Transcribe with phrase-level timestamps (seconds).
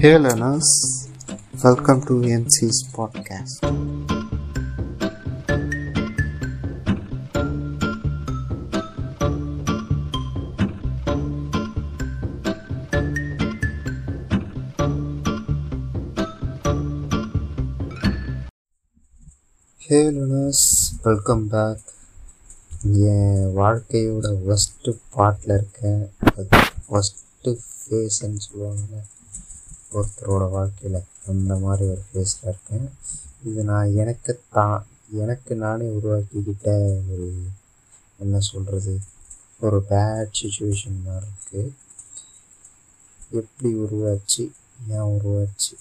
[0.00, 1.08] Hey learners,
[1.62, 3.62] welcome to MC's podcast.
[19.80, 20.64] Hey லுனஸ்
[21.02, 21.84] welcome back
[23.10, 26.02] என் வாழ்க்கையோட worst பாட்டில் இருக்கேன்
[26.32, 26.60] அது
[26.96, 29.00] worst ஃபேஸ்ன்னு சொல்லுவாங்கள்ல
[29.91, 32.87] ஒருத்தரோட வாழ்க்கையில் அந்த மாதிரி ஒரு ஃபேஸில் இருக்கேன்.
[33.43, 34.79] இது நான் எனக்கு தான்
[35.13, 36.67] எனக்கு நானே உருவாக்கிக்கிட்ட
[37.11, 37.27] ஒரு
[38.19, 38.93] என்ன சொல்கிறது
[39.59, 41.71] ஒரு பேட் சுச்சுவேஷன் மாதிரி இருக்குது
[43.31, 44.43] எப்படி உருவாச்சு
[44.89, 45.73] ஏன் உருவாச்சு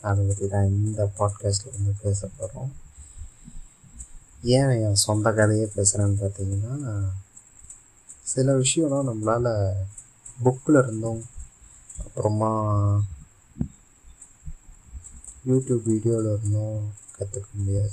[0.00, 2.70] அதை பற்றி தான் இந்த பாட்காஸ்ட்டில் வந்து பேச போகிறோம்
[4.50, 6.94] ஏன் என் சொந்த கதையே பேசுகிறேன்னு பார்த்தீங்கன்னா
[8.24, 9.50] சில விஷயம்லாம் நம்மளால்
[10.44, 11.22] புக்கில் இருந்தும்
[12.04, 12.50] அப்புறமா
[15.46, 17.92] யூடியூப் வீடியோவில் இருந்தும் கற்றுக்க முடியாது.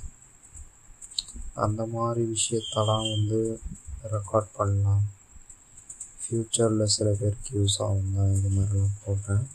[1.54, 3.60] அந்த மாதிரி விஷயத்தெல்லாம் வந்து
[4.12, 5.04] ரெக்கார்ட் பண்ணலாம்.
[6.22, 9.46] ஃப்யூச்சரில் சில பேருக்கு யூஸ் ஆகும் தான் இது மாதிரிலாம் போடுறேன்.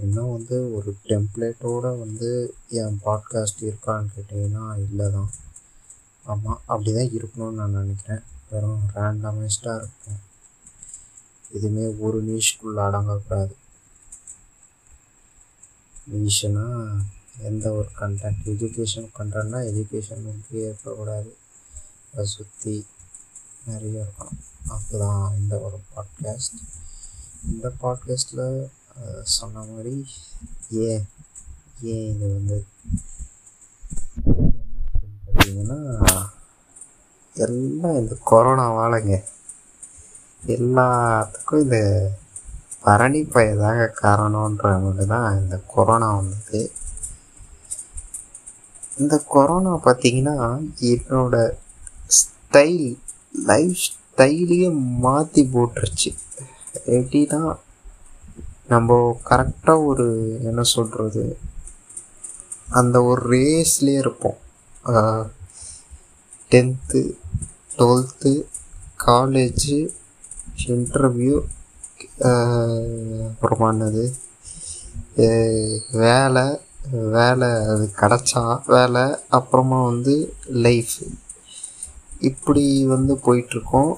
[0.00, 5.30] இன்னும் வந்து ஒரு டெம்ப்ளேட்டோடு வந்து என் பாட்காஸ்ட் இருக்கான்னு கேட்டிங்கன்னா இல்லை தான்
[6.24, 8.22] ஆமாம் அப்படி தான் இருக்கணும்னு நான் நினைக்கிறேன்.
[8.50, 10.20] வெறும் ரேண்டமைஸ்டாக இருக்கும்.
[11.52, 13.54] எதுவுமே ஒரு நீஷ்குள்ளே அடங்கக்கூடாது.
[16.08, 16.64] நீஷுனா
[17.42, 21.30] எந்த ஒரு கண்டென்ட் எஜுகேஷன் கண்டென்ட்னா எஜுகேஷன் வந்து இருக்கக்கூடாது
[22.12, 22.74] அதை சுற்றி
[23.66, 26.60] நிறைய இருக்கும் அதுதான் இந்த ஒரு பாட்காஸ்ட்
[27.48, 28.46] இந்த பாட்காஸ்ட்டில்
[29.30, 29.94] சொன்ன மாதிரி
[30.84, 31.04] ஏன்
[31.82, 32.58] ஏன் இது வந்து
[35.26, 35.80] பார்த்தீங்கன்னா
[37.36, 39.14] எல்லாம் இந்த கொரோனாவாலங்க
[40.46, 41.78] எல்லாத்துக்கும் இந்த
[42.84, 46.60] பரணி பயதாக காரணன்றவங்க தான் இந்த கொரோனா வந்தது.
[49.00, 50.36] இந்த கொரோனா பார்த்தீங்கன்னா
[50.92, 51.36] என்னோட
[52.18, 52.86] ஸ்டைல்
[53.50, 54.68] லைஃப் ஸ்டைலையே
[55.04, 56.10] மாற்றி போட்டுருச்சு.
[56.96, 57.42] எப்படின்னா
[58.72, 58.96] நம்ம
[59.28, 60.06] கரெக்டாக ஒரு
[60.48, 61.24] என்ன சொல்கிறது
[62.78, 64.38] அந்த ஒரு ரேஸ்லேயே இருப்போம்.
[66.50, 67.02] டென்த்து
[67.78, 68.32] டுவெல்த்து
[69.06, 69.78] காலேஜு
[70.74, 71.36] இன்டர்வியூ
[72.30, 73.68] அப்புறமா
[76.02, 76.46] வேலை
[77.14, 79.04] வேலை அது கிடச்சா வேலை
[79.38, 80.14] அப்புறமா வந்து
[80.66, 80.94] லைஃப்
[82.28, 82.64] இப்படி
[82.94, 83.90] வந்து போயிட்டுருக்கோம்.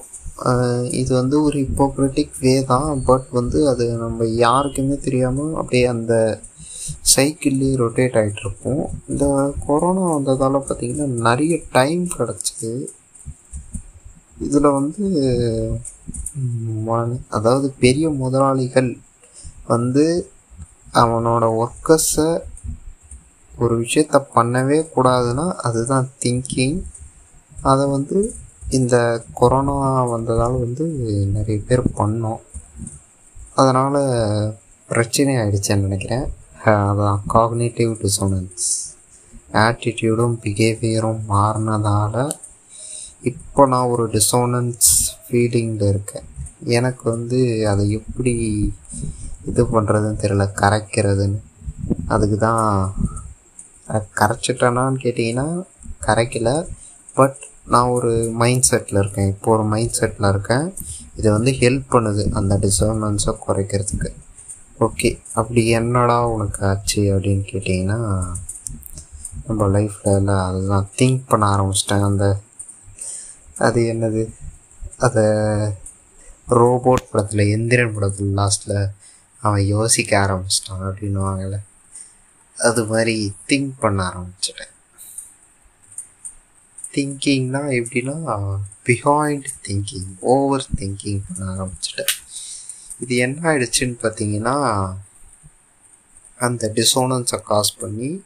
[0.99, 6.13] இது வந்து ஒரு ஹிப்போக்ரட்டிக் வே தான் பட் வந்து அது நம்ம யாருக்குமே தெரியாமல் அப்படியே அந்த
[7.13, 9.25] சைக்கிள்லேயே ரொட்டேட் ஆகிட்ருப்போம் இந்த
[9.67, 12.71] கொரோனா வந்ததால் பார்த்திங்கன்னா நிறைய டைம் கிடச்சிது.
[14.37, 15.05] இதில் வந்து
[17.29, 18.97] அதாவது பெரிய முதலாளிகள்
[19.67, 20.05] வந்து
[20.93, 22.29] அவனோட ஒர்க்கர்ஸை
[23.57, 26.81] ஒரு விஷயத்த பண்ணவே கூடாதுன்னா அதுதான் திங்கிங்
[27.61, 28.35] அதை வந்து
[28.69, 30.85] இந்த கொரோனா வந்ததால் வந்து
[31.33, 32.41] நிறைய பேர் பண்ணோம்.
[33.55, 33.99] அதனால்
[34.87, 36.25] பிரச்சனை ஆகிடுச்சேன்னு நினைக்கிறேன்.
[36.65, 38.69] அதான் காக்னேட்டிவ் டிசோனன்ஸ்
[39.53, 42.31] ஆட்டிடியூடும் பிஹேவியரும் மாறினதால்
[43.29, 44.89] இப்போ நான் ஒரு டிசோனன்ஸ்
[45.25, 46.27] ஃபீலிங்கில் இருக்கேன்.
[46.77, 47.39] எனக்கு வந்து
[47.71, 48.33] அதை எப்படி
[49.49, 51.39] இது பண்ணுறதுன்னு தெரியல கரைக்கிறதுன்னு.
[52.07, 52.63] அதுக்கு தான்
[54.19, 55.47] கரைச்சிட்டேனான்னு கேட்டிங்கன்னா
[56.07, 56.55] கரைக்கலை.
[57.15, 57.39] பட்
[57.73, 58.11] நான் ஒரு
[58.41, 59.27] மைண்ட் செட்டில் இருக்கேன்.
[59.27, 60.65] இப்போ ஒரு மைண்ட் செட்டில் இருக்கேன்.
[61.15, 64.11] இது வந்து ஹெல்ப் பண்ணுது அந்த டிசோனன்ஸை குறைக்கிறதுக்கு.
[64.85, 65.09] ஓகே
[65.39, 67.99] அப்படி என்னடா உனக்கு ஆச்சு அப்படின்னு கேட்டிங்கன்னா
[69.47, 70.87] நம்ம லைஃப்பில் எல்லாம் அதுதான்.
[70.99, 72.25] திங்க் பண்ண ஆரம்பிச்சிட்டேன் அந்த
[73.61, 74.23] அது என்னது?
[74.97, 75.23] அதை
[76.49, 78.91] ரோபோட் படத்தில் எந்திரன் படத்தில் லாஸ்ட்டில்
[79.41, 81.57] அவன் யோசிக்க ஆரம்பிச்சிட்டான் அப்படின்னுவாங்கள்ல
[82.57, 83.15] அது மாதிரி
[83.47, 84.73] திங்க் பண்ண ஆரம்பிச்சிட்டேன்.
[86.93, 88.17] திங்கிங்னா எப்படின்னா
[88.85, 92.13] பிஹாயிண்ட் திங்கிங் ஓவர் திங்கிங் பண்ண ஆரம்பிச்சிட்டேன்.
[92.99, 94.55] இது என்ன ஆயிடுச்சுன்னு பார்த்தீங்கன்னா
[96.37, 98.23] அந்த டிசோனன்ஸை காஸ் பண்ணி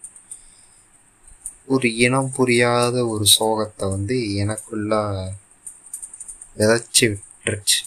[1.68, 4.94] ஒரு இனம் புரியாத ஒரு சோகத்தை வந்து எனக்குள்ள
[6.58, 7.80] விதைச்சி விட்டுருச்சு.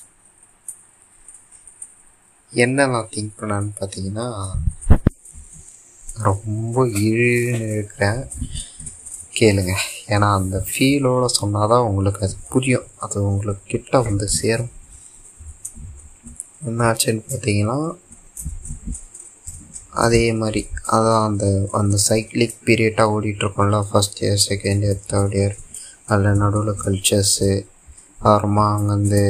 [2.53, 4.27] என்ன நான் திங்க் பண்ணான்னு பார்த்தீங்கன்னா
[6.27, 8.21] ரொம்ப இழுன்னு இருக்கிறேன்
[9.39, 9.75] கேளுங்க.
[10.07, 12.89] ஏன்னா அந்த ஃபீலோடு சொன்னால் தான் உங்களுக்கு அது புரியும்.
[12.99, 14.73] அது உங்களுக்கு கிட்ட வந்து சேரும்.
[16.67, 17.79] என்னாச்சுன்னு பார்த்தீங்கன்னா
[19.99, 25.57] அதே மாதிரி அதான் அந்த அந்த சைக்கிளிக் பீரியடாக ஓடிட்டுருக்கோம்ல first year second year third year
[26.07, 27.51] அதில் நடுவில் கல்ச்சர்ஸு
[28.19, 29.23] அப்புறமா அங்கேருந்து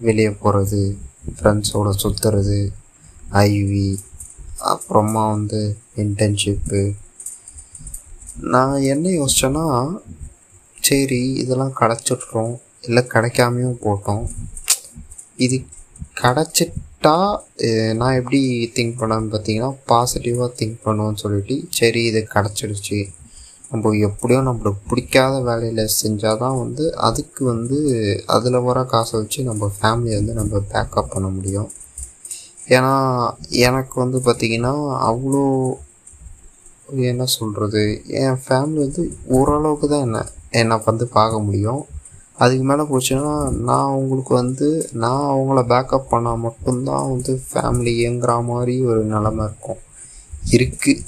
[0.00, 0.80] வெளியே போகிறது
[1.36, 2.58] ஃப்ரெண்ட்ஸோடு சுற்றுறது
[3.46, 3.86] ஐவி
[4.64, 5.60] அப்புறமா வந்து
[5.96, 6.82] இன்டர்ன்ஷிப்பு
[8.46, 9.66] நான் என்ன யோசிச்சேன்னா
[10.80, 14.24] சரி இதெல்லாம் கிடச்சிட்றோம் இல்லை கிடைக்காமையும் போட்டோம்.
[15.36, 15.56] இது
[16.20, 18.38] கிடச்சிட்டு கரெக்டாக நான் எப்படி
[18.76, 22.98] திங்க் பண்ணேன்னு பார்த்தீங்கன்னா பாசிட்டிவாக திங்க் பண்ணுவோன்னு சொல்லிட்டு சரி இது கிடச்சிடுச்சு.
[23.70, 27.78] நம்ம எப்படியோ நம்மளுக்கு பிடிக்காத வேலையில் செஞ்சால் தான் வந்து அதுக்கு வந்து
[28.36, 31.68] அதில் வர காசை வச்சு நம்ம ஃபேமிலியை வந்து நம்ம பேக்கப் பண்ண முடியும்.
[32.76, 32.94] ஏன்னா
[33.68, 34.74] எனக்கு வந்து பார்த்திங்கன்னா
[35.10, 35.44] அவ்வளோ
[37.10, 37.82] என்ன சொல்கிறது
[38.22, 39.04] என் ஃபேமிலி வந்து
[39.38, 40.24] ஓரளவுக்கு தான் என்ன
[40.62, 41.82] என்னை வந்து பார்க்க முடியும்.
[42.38, 43.34] அதுக்கு மேலே போச்சுன்னா
[43.68, 44.66] நான் அவங்களுக்கு வந்து
[45.02, 49.80] நான் அவங்கள பேக்கப் பண்ணால் மட்டும்தான் வந்து ஃபேமிலி இயங்குற மாதிரி ஒரு நிலமை இருக்கும்.
[50.56, 51.04] இருக்குது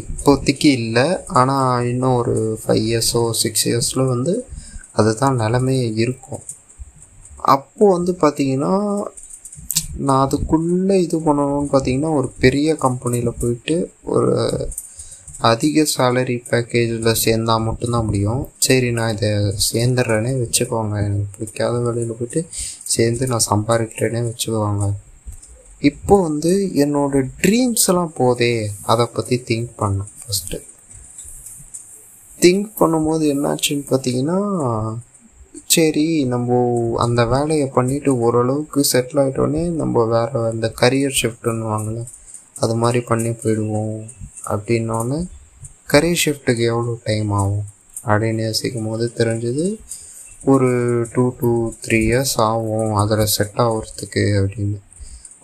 [0.00, 1.06] இப்போதைக்கு இல்லை.
[1.40, 4.34] ஆனால் இன்னும் ஒரு ஃபைவ் இயர்ஸோ சிக்ஸ் இயர்ஸில் வந்து
[5.00, 6.44] அதுதான் நிலமையே இருக்கும்.
[7.54, 8.74] அப்போது வந்து பார்த்திங்கன்னா
[10.06, 13.76] நான் அதுக்குள்ளே இது பண்ணணும்னு பார்த்தீங்கன்னா ஒரு பெரிய கம்பெனியில் போயிட்டு
[14.14, 14.32] ஒரு
[15.38, 18.48] அதிக சேலரி பேக்கேஜில் சேர்ந்தால் மட்டும்தான் முடியும்.
[18.58, 19.30] சரி நான் இதை
[19.70, 20.94] சேர்ந்துடுறேனே வச்சுக்கோங்க.
[21.06, 22.42] எனக்கு பிடிக்காத வேலையில் போயிட்டு
[22.94, 24.86] சேர்ந்து நான் சம்பாதிக்கிறேனே வச்சுக்குவாங்க
[25.82, 26.52] இப்போ வந்து
[26.84, 28.52] என்னோட ட்ரீம்ஸ் எல்லாம் போதே
[28.82, 30.58] அதை பற்றி திங்க் பண்ணேன் ஃபஸ்ட்டு
[32.40, 34.38] திங்க் பண்ணும்போது என்னாச்சுன்னு பார்த்தீங்கன்னா
[35.74, 36.58] சரி நம்ம
[36.96, 42.06] அந்த வேலையை பண்ணிட்டு ஓரளவுக்கு செட்டில் ஆகிட்டோன்னே நம்ம வேறு அந்த கரியர் ஷிஃப்ட்டுன்னு வாங்கல.
[42.60, 43.98] அது மாதிரி பண்ணி போயிடுவோம்.
[44.50, 45.18] அப்படின்னோடனே
[45.92, 47.66] கரியர் ஷிஃப்ட்டுக்கு எவ்வளோ டைம் ஆகும்?
[48.04, 49.64] அப்படின்னு யோசிக்கும் போது தெரிஞ்சது
[50.44, 50.70] ஒரு
[51.12, 51.50] டூ டூ
[51.84, 52.94] த்ரீ இயர்ஸ் ஆகும்.
[53.02, 54.78] அதில் செட் ஆகிறதுக்கு அப்படின்னு.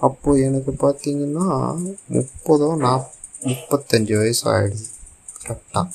[0.06, 1.46] அப்போது எனக்கு பார்த்தீங்கன்னா
[2.12, 3.10] முப்பதோ நாப்
[3.50, 4.86] முப்பத்தஞ்சு வயசு ஆகிடுது
[5.44, 5.88] கரெக்டாக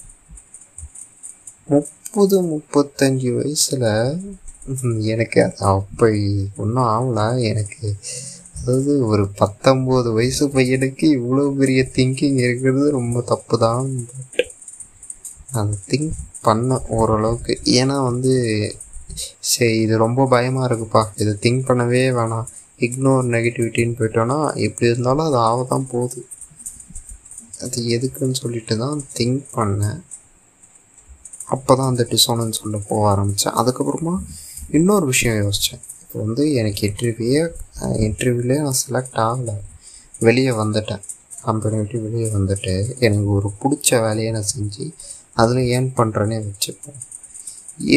[1.68, 3.90] முப்பது முப்பத்தஞ்சு வயசில்
[5.14, 6.08] எனக்கு அது அப்போ
[6.62, 7.20] ஒன்றும் ஆகல.
[7.52, 7.86] எனக்கு
[8.58, 13.88] அதாவது ஒரு பத்தொம்போது வயசு பையனுக்கு இவ்வளோ பெரிய திங்கிங் இருக்கிறது ரொம்ப தப்பு தான்
[15.60, 16.16] அந்த திங்க்
[16.48, 17.54] பண்ண ஓரளவுக்கு.
[17.80, 18.34] ஏன்னா வந்து
[19.52, 21.04] சரி இது ரொம்ப பயமாக இருக்குப்பா.
[21.22, 22.50] இதை திங்க் பண்ணவே வேணாம்.
[22.80, 26.20] இக்னோர் நெகட்டிவிட்டின்னு போயிட்டோன்னா எப்படி இருந்தாலும் அது ஆக தான் போகுது.
[27.66, 30.00] அது எதுக்குன்னு சொல்லிட்டு தான் திங்க் பண்ணேன்.
[31.56, 34.16] அப்போ தான் அந்த டிசோனன்ஸ் சொல்ல போக ஆரம்பித்தேன் அதுக்கப்புறமா
[34.78, 37.40] இன்னொரு விஷயம் யோசித்தேன் இப்போ வந்து எனக்கு இன்டர்வியூவே
[38.06, 39.56] இன்டர்வியூலே நான் செலக்ட் ஆகலை.
[40.20, 41.02] வெளியே வந்துட்டேன்.
[41.46, 44.86] கம்பெனி விட்டு வெளியே வந்துட்டு எனக்கு ஒரு பிடிச்ச வேலையை நான் செஞ்சு
[45.34, 47.02] அதில் ஏர்ன் பண்ணுறேன்னே வச்சுப்பேன்.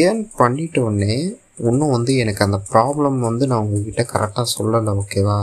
[0.01, 1.15] ஏர்ன் பண்ணிட்ட உடனே
[1.59, 5.37] இன்னும் வந்து எனக்கு அந்த ப்ராப்ளம் வந்து நான் உங்ககிட்ட கரெக்டாக சொல்லலை ஓகேவா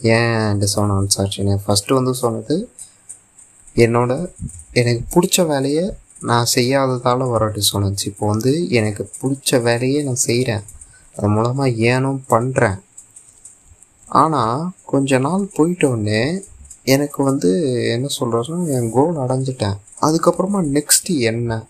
[0.00, 2.56] ஏன் டிசோனன்ஸ் ஆச்சுன்னு ஃபஸ்ட்டு வந்து சொன்னது
[3.76, 4.12] என்னோட
[4.72, 5.84] எனக்கு பிடிச்ச வேலையை
[6.20, 10.64] நான் செய்யாததால் வர டிசோனன்ஸ் இப்போ வந்து எனக்கு பிடிச்ச வேலையை நான் செய்கிறேன்
[11.14, 12.80] அது மூலமாக ஏனும் பண்ணுறேன்
[14.08, 16.42] ஆனால் கொஞ்ச நாள் போயிட்டோடனே
[16.84, 17.50] எனக்கு வந்து
[17.92, 19.76] என்ன சொல்கிறதுன்னா என் கோல் அடைஞ்சிட்டேன்.
[20.00, 21.66] அதுக்கப்புறமா நெக்ஸ்ட்டு என்ன?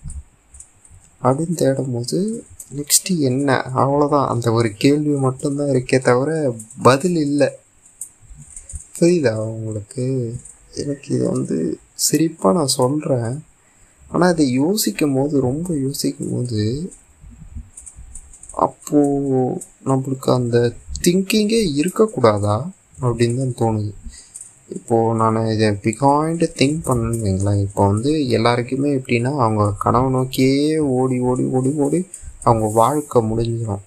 [1.23, 2.44] அப்படின்னு தேடும் போது
[2.77, 3.71] நெக்ஸ்ட்டு என்ன?
[3.77, 7.49] அவ்வளோதான் அந்த ஒரு கேள்வி மட்டும்தான் இருக்கே தவிர பதில் இல்லை.
[8.99, 10.37] புரியுதா உங்களுக்கு?
[10.75, 11.79] எனக்கு இது வந்து
[12.11, 13.44] சிரிப்பாக நான் சொல்கிறேன்
[14.09, 16.91] ஆனால் இதை யோசிக்கும் போது ரொம்ப யோசிக்கும் போது
[18.52, 19.40] அப்போது
[19.90, 20.56] நம்மளுக்கு அந்த
[21.04, 22.56] திங்கிங்கே இருக்கக்கூடாதா
[23.04, 23.93] அப்படின்னு தான் தோணுது.
[24.76, 27.62] இப்போது நான் இதை பிகாயிண்ட் திங்க் பண்ணேன்னு வைங்களேன்.
[27.67, 32.00] இப்போ வந்து எல்லாருக்குமே எப்படின்னா அவங்க கனவு நோக்கியே ஓடி ஓடி ஓடி ஓடி
[32.44, 33.82] அவங்க வாழ்க்கை முடிஞ்சிடும்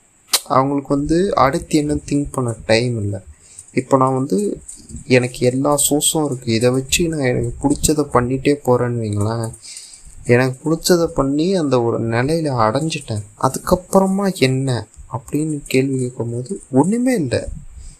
[0.56, 3.20] அவங்களுக்கு வந்து அடுத்து என்ன திங்க் பண்ண டைம் இல்லை.
[3.80, 4.38] இப்போ நான் வந்து
[5.18, 9.48] எனக்கு எல்லா சோர்ஸும் இருக்குது இதை வச்சு நான் எனக்கு பிடிச்சதை பண்ணிகிட்டே போகிறேன்னு வைங்களேன்.
[10.34, 13.24] எனக்கு பிடிச்சத பண்ணி அந்த ஒரு நிலையில அடைஞ்சிட்டேன்.
[13.42, 17.42] அதுக்கப்புறமா என்ன அப்படின்னு கேள்வி கேட்கும்போது ஒன்றுமே இல்லை.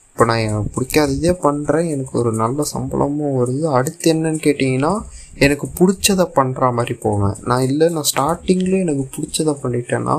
[0.10, 3.66] இப்போ நான் எனக்கு பிடிக்காததே பண்ணுறேன் எனக்கு ஒரு நல்ல சம்பளமும் வருது.
[3.78, 4.94] அடுத்து என்னன்னு கேட்டிங்கன்னா
[5.36, 7.36] எனக்கு பிடிச்சதை பண்ணுற மாதிரி போவேன்.
[7.44, 10.18] நான் இல்லை நான் ஸ்டார்டிங்லேயே எனக்கு பிடிச்சத பண்ணிட்டேன்னா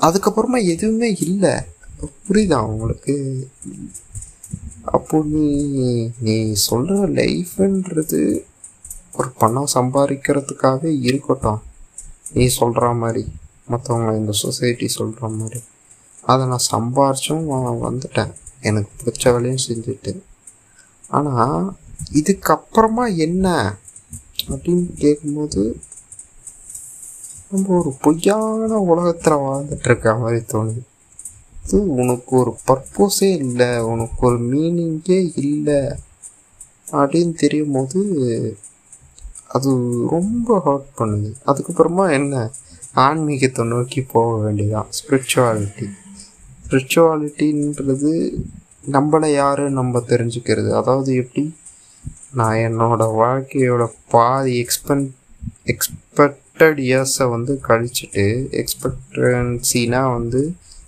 [0.00, 1.54] அதுக்கப்புறமா எதுவுமே இல்லை.
[2.28, 3.14] புரியுதா உங்களுக்கு?
[4.82, 5.46] அப்போ நீ
[6.20, 8.20] நீ சொல்கிற லைஃப்ன்றது
[9.18, 11.60] ஒரு பணம் சம்பாதிக்கிறதுக்காகவே இருக்கட்டும்.
[12.32, 13.24] நீ சொல்கிற மாதிரி
[13.70, 15.60] மற்றவங்க இந்த சொசைட்டி சொல்கிற மாதிரி.
[16.30, 17.44] அதை நான் சம்பாரிச்சும்
[17.86, 18.32] வந்துட்டேன்.
[18.60, 20.12] எனக்கு பிடிச்ச வேலையும் செஞ்சுட்டு.
[21.08, 21.62] ஆனால்
[22.20, 23.46] இதுக்கப்புறமா என்ன
[24.48, 25.62] அப்படின்னு கேட்கும்போது
[27.50, 30.80] நம்ம ஒரு பொய்யான உலகத்தில் வாழ்ந்துட்டுருக்க மாதிரி தோணுது.
[31.62, 35.80] இது உனக்கு ஒரு பர்பஸே இல்லை உனக்கு ஒரு மீனிங்கே இல்லை
[36.98, 38.00] அப்படின்னு தெரியும் போது
[39.48, 39.70] அது
[40.10, 41.30] ரொம்ப ஹர்ட் பண்ணுது.
[41.46, 42.50] அதுக்கப்புறமா என்ன?
[42.94, 45.86] ஆன்மீகத்தை நோக்கி போக வேண்டியதான் ஸ்பிரிச்சுவாலிட்டி
[46.64, 48.12] ஸ்பிரிச்சுவாலிட்டின்றது
[48.92, 50.70] நம்மளை யாரு நம்ம தெரிஞ்சுக்கிறது?
[50.70, 51.54] அதாவது எப்படி?
[52.32, 55.14] நான் என்னோட வாழ்க்கையோட பாதி எக்ஸ்பென்
[55.64, 58.24] எக்ஸ்பெக்டட் இயர்ஸை வந்து கழிச்சிட்டு
[58.60, 60.40] எக்ஸ்பெக்டன்சினா வந்து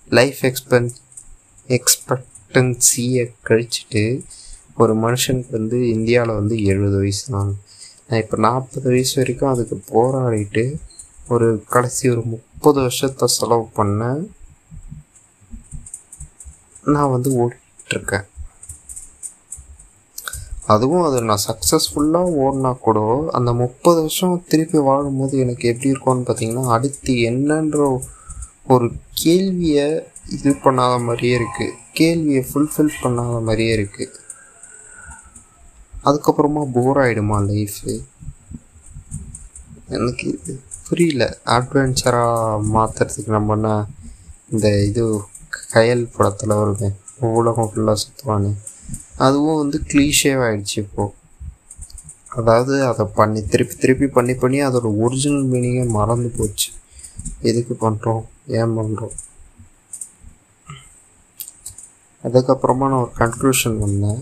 [0.08, 0.90] லைஃப் எக்ஸ்பென்
[1.68, 4.04] எக்ஸ்பெக்டன்சியை கழிச்சிட்டு
[4.76, 7.52] ஒரு மனுஷனுக்கு வந்து இந்தியாவில் வந்து எழுபது வயசு தான்.
[8.18, 10.64] இப்போ நாற்பது வயசு வரைக்கும் அதுக்கு போராடிட்டு
[11.28, 14.08] ஒரு கடைசி ஒரு முப்பது வருஷத்தை செலவு பண்ண
[16.84, 18.26] நான் வந்து ஓடிட்டுருக்கேன்.
[20.66, 22.98] அதுவும் அது நான் சக்ஸஸ்ஃபுல்லாக ஓடினா கூட
[23.30, 28.00] அந்த முப்பது வருஷம் திருப்பி வாழும்போது எனக்கு எப்படி இருக்கும்னு பார்த்தீங்கன்னா அடுத்து என்னன்ற
[28.66, 29.88] ஒரு கேள்வியை
[30.30, 34.19] இது பண்ணாத மாதிரியே இருக்குது கேள்வியை ஃபுல்ஃபில் பண்ணாத மாதிரியே இருக்குது
[36.04, 37.92] அதுக்கப்புறமா போர் ஆகிடுமா லைஃபு
[39.88, 40.52] எனக்கு இது
[40.86, 41.24] புரியல.
[41.54, 43.68] அட்வென்ச்சராக மாற்றுறதுக்கு நம்ம என்ன
[44.52, 45.02] இந்த இது
[45.72, 46.96] கயல் படத்தில் வருவேன்
[47.38, 48.50] உலகம் ஃபுல்லாக சுற்றுவானே
[49.18, 51.16] அதுவும் வந்து கிளீஷேவாகிடுச்சு இப்போது
[52.38, 56.68] அதாவது அதை பண்ணி திருப்பி திருப்பி பண்ணி பண்ணி அதோட ஒரிஜினல் மீனிங்கே மறந்து போச்சு.
[57.42, 58.22] எதுக்கு பண்ணுறோம்
[58.58, 59.14] ஏன் பண்ணுறோம்
[62.24, 64.20] அதுக்கப்புறமா நான் ஒரு கன்க்ளூஷன் வந்தேன்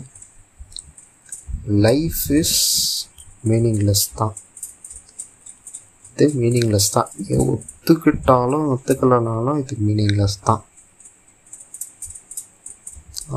[1.68, 2.58] லைஃப் இஸ்
[3.48, 4.34] மீனிங்லெஸ் தான்.
[6.12, 7.10] இது மீனிங்லெஸ் தான்.
[7.44, 10.62] ஒத்துக்கிட்டாலும் ஒத்துக்கலைனாலும் இது மீனிங்லெஸ் தான்.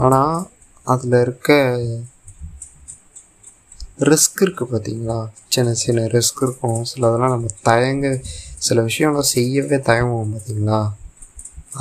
[0.06, 0.50] ஆனால்
[0.84, 1.52] அதில் இருக்க
[4.10, 5.18] ரிஸ்க் இருக்குது பார்த்தீங்களா
[5.54, 6.84] சின்ன சின்ன ரிஸ்க் இருக்கும்.
[6.84, 8.22] சில அதெல்லாம் நம்ம தயங்க
[8.68, 10.80] சில விஷயம்லாம் செய்யவே தயங்குவோம் பார்த்தீங்களா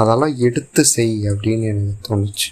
[0.01, 2.49] அதெல்லாம் எடுத்து செய் அப்படின்னு எனக்கு தோணுச்சு.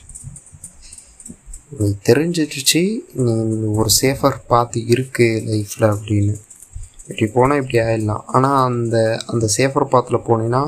[2.09, 2.83] தெரிஞ்சிடுச்சு.
[3.25, 3.33] நீ
[3.81, 6.35] ஒரு சேஃபர் பார்த்து இருக்கு லைஃப்பில் அப்படின்னு.
[7.09, 8.25] இப்படி போனால் இப்படி ஆயிடலாம்.
[8.27, 8.97] ஆனால் அந்த
[9.27, 10.63] அந்த சேஃபர் பாத்தில் போனீங்கன்னா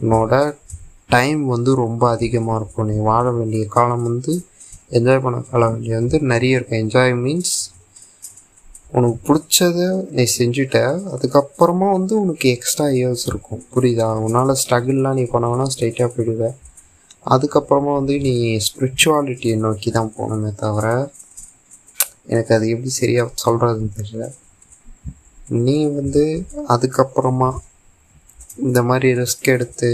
[0.00, 0.54] உன்னோட
[1.14, 2.88] டைம் வந்து ரொம்ப அதிகமாக இருக்கும்.
[2.90, 4.32] நீ வாழ வேண்டிய காலம் வந்து
[4.98, 6.80] என்ஜாய் பண்ண காலம் வேண்டிய வந்து நிறைய இருக்கும்.
[6.84, 7.54] என்ஜாய் மீன்ஸ்
[8.98, 10.78] உனக்கு பிடிச்சத நீ செஞ்சுட்ட
[11.14, 13.62] அதுக்கப்புறமா வந்து உனக்கு எக்ஸ்ட்ரா இயர்ஸ் இருக்கும்.
[13.74, 14.08] புரியுதா?
[14.26, 16.56] உன்னால் ஸ்ட்ரகிள்லாம் நீ பண்ணவனா ஸ்ட்ரைட்டாக போயிடுவேன்
[17.26, 18.34] அதுக்கப்புறமா வந்து நீ
[18.66, 20.86] ஸ்பிரிச்சுவாலிட்டியை நோக்கி தான் போகணுமே தவிர
[22.26, 24.26] எனக்கு அது எப்படி சரியாக சொல்கிறதுன்னு தெரியல.
[25.64, 26.24] நீ வந்து
[26.74, 27.50] அதுக்கப்புறமா
[28.64, 29.90] இந்த மாதிரி ரிஸ்க் எடுத்து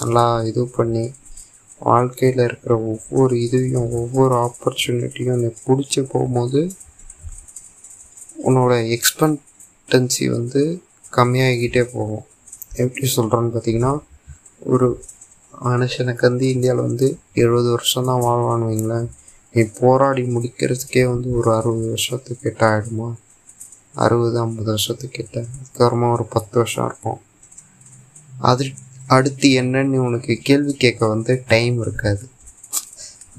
[0.00, 1.04] நல்லா இது பண்ணி
[1.80, 6.60] வாழ்க்கையில் இருக்கிற ஒவ்வொரு இதையும் ஒவ்வொரு ஆப்பர்ச்சுனிட்டியும் நீ பிடிச்சி போகும்போது
[8.48, 10.62] உன்னோட எக்ஸ்பெக்டன்சி வந்து
[11.12, 12.24] கம்மியாகிக்கிட்டே போகும்.
[12.84, 13.92] எப்படி சொல்கிறேன்னு பார்த்தீங்கன்னா
[14.66, 14.88] ஒரு
[15.64, 19.08] மனுஷனுக்கு வந்து இந்தியாவில் வந்து எழுபது வருஷம் தான் வாழ்வான்னு வைங்களேன்.
[19.54, 23.08] நீ போராடி முடிக்கிறதுக்கே வந்து ஒரு அறுபது வருஷத்துக்கு கிட்ட ஆகிடுமா
[23.94, 25.44] அறுபது ஐம்பது வருஷத்துக்கு கிட்ட.
[25.54, 27.20] அதுக்கப்புறமா ஒரு பத்து வருஷம் இருக்கும்.
[28.40, 28.64] அது
[29.06, 32.28] அடுத்து என்னன்னு உனக்கு கேள்வி கேட்க வந்து டைம் இருக்காது.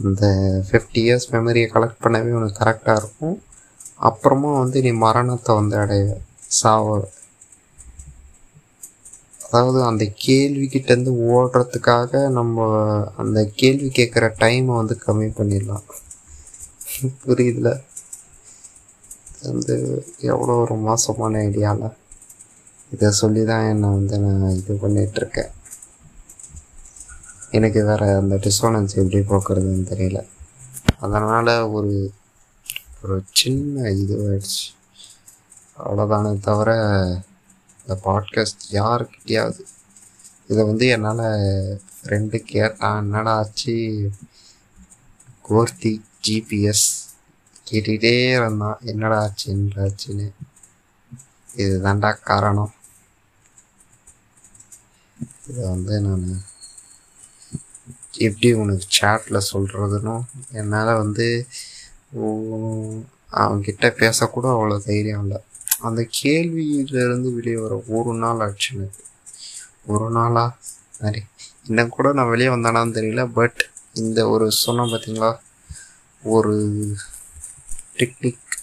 [0.03, 0.25] இந்த
[0.69, 3.41] ஃபிஃப்டி இயர்ஸ் மெமரியை கலெக்ட் பண்ணவே உனக்கு கரெக்டாக இருக்கும்.
[3.95, 7.09] அப்புறமா வந்து நீ மரணத்தை வந்து அடைய சாவ
[9.47, 12.65] அதாவது அந்த கேள்விக்கிட்டேருந்து ஓடுறதுக்காக நம்ம
[13.15, 15.85] அந்த கேள்வி கேட்குற டைமை வந்து கம்மி பண்ணிடலாம்.
[17.25, 17.69] புரியுதுல?
[19.43, 19.75] வந்து
[20.31, 21.95] எவ்வளோ ஒரு மோசமான ஐடியாவில்
[22.91, 25.51] இதை சொல்லி தான் என்னை வந்து நான் இது பண்ணிகிட்ருக்கேன்
[27.51, 30.19] எனக்கு வேறு அந்த டிஸ்டோனன்ஸ் எப்படி போக்குறதுன்னு தெரியல.
[30.99, 31.93] அதனால் ஒரு
[33.03, 34.63] ஒரு சின்ன இது ஆயிடுச்சு.
[35.79, 36.69] அவ்வளோதானே தவிர
[37.87, 39.59] இந்த பாட்காஸ்ட் யாருக்கிட்டையாவது?
[40.47, 43.75] இதை வந்து என்னால் ரெண்டு கேட்டான் என்னடா ஆச்சு?
[45.49, 46.87] கோர்த்தி ஜிபிஎஸ்
[47.71, 48.77] கேட்டுக்கிட்டே இருந்தான்.
[48.81, 50.33] என்னடா ஆச்சு என்னடாச்சுன்னு
[51.55, 51.81] இது
[52.23, 52.73] காரணம்.
[55.47, 56.43] இதை வந்து நான்
[58.17, 61.47] எப்படி உனக்கு சேட்டில் சொல்கிறதுனோ என்னால் வந்து
[63.31, 65.43] அவன்கிட்ட பேசக்கூட அவ்வளோ தைரியம் இல்லை.
[65.79, 69.03] அந்த கேள்வியிலேருந்து வெளியே வர ஒரு நாள் ஆச்சு எனக்கு.
[69.85, 70.57] ஒரு நாளா?
[70.91, 71.23] சரி.
[71.65, 75.39] இன்னும் கூட நான் வெளியே வந்தானான்னு தெரியல பட் இந்த ஒரு சொன்னேன் பார்த்தீங்களா
[76.23, 76.77] ஒரு
[77.95, 78.55] டெக்னிக்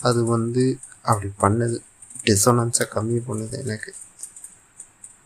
[0.00, 1.82] அது வந்து அப்படி பண்ணுது.
[2.24, 3.94] டிசோனன்ஸை கம்மி பண்ணுது எனக்கு.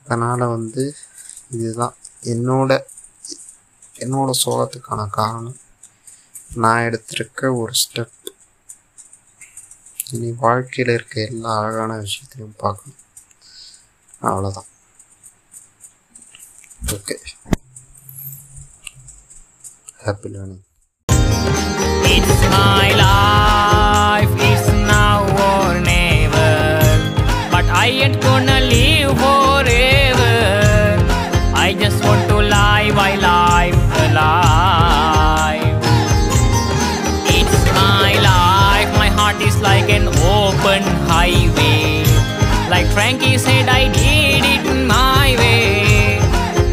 [0.04, 0.94] அதனால் வந்து
[1.50, 1.94] இதுதான்.
[2.22, 2.82] என்னோட
[3.98, 5.56] என்னோட சோகத்துக்கான காரணம்.
[6.54, 8.33] நான் எடுத்திருக்க ஒரு ஸ்டெப்
[10.14, 13.00] இனி வாழ்க்கையில் இருக்க எல்லா அழகான விஷயத்தையும் பார்க்கணும்.
[14.28, 14.70] அவ்வளோதான்
[16.96, 17.16] okay
[20.04, 20.62] happy learning
[22.16, 25.16] It's my life, it's now
[25.46, 26.50] or never.
[27.54, 29.93] But I ain't gonna live for it.
[41.24, 42.04] my way.
[42.68, 46.18] Like Frankie said, I did it my way.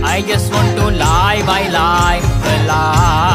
[0.04, 3.31] I just want to lie by lie, the lie.